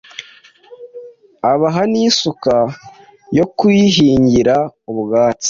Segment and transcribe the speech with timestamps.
[1.51, 2.55] abaha n’isuka
[3.37, 4.55] yo kuyihingira
[4.91, 5.39] ubwatsi;